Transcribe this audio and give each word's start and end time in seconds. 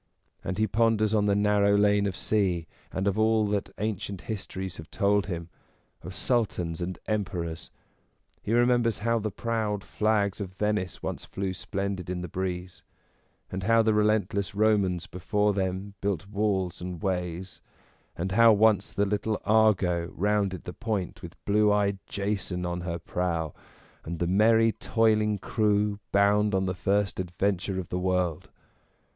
And 0.43 0.57
he 0.57 0.65
ponders 0.65 1.13
on 1.13 1.27
the 1.27 1.35
narrow 1.35 1.77
lane 1.77 2.07
of 2.07 2.15
sea, 2.15 2.65
and 2.91 3.07
of 3.07 3.19
all 3.19 3.45
that 3.49 3.69
ancient 3.77 4.21
histories 4.21 4.77
have 4.77 4.89
told 4.89 5.27
him; 5.27 5.47
of 6.01 6.15
Sultans 6.15 6.81
and 6.81 6.97
Emperors; 7.07 7.69
he 8.41 8.51
remembers 8.51 8.97
how 9.05 9.19
the 9.19 9.29
proud 9.29 9.83
flags 9.83 10.41
of 10.41 10.53
Venice 10.55 11.03
once 11.03 11.25
flew 11.25 11.53
splendid 11.53 12.09
in 12.09 12.21
the 12.21 12.27
breeze, 12.27 12.81
and 13.51 13.61
how 13.61 13.83
the 13.83 13.93
relentless 13.93 14.55
Romans 14.55 15.05
before 15.05 15.53
them 15.53 15.93
built 16.01 16.27
walls 16.27 16.81
and 16.81 17.03
ways, 17.03 17.61
and 18.17 18.31
how 18.31 18.51
once 18.51 18.91
the 18.91 19.05
little 19.05 19.39
Argo 19.45 20.07
rounded 20.15 20.63
the 20.63 20.73
point 20.73 21.21
with 21.21 21.35
blue 21.45 21.71
eyed 21.71 21.99
Jason 22.07 22.65
on 22.65 22.81
her 22.81 22.97
prow, 22.97 23.53
and 24.03 24.17
the 24.17 24.25
merry, 24.25 24.71
toiling 24.71 25.37
crew, 25.37 25.99
bound 26.11 26.55
on 26.55 26.65
the 26.65 26.73
first 26.73 27.17
adven 27.17 27.59
ture 27.59 27.79
of 27.79 27.89
the 27.89 27.99
world. 27.99 28.49